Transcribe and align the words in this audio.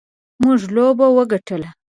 موږ 0.41 0.59
لوبه 0.75 1.05
وګټله. 1.17 1.69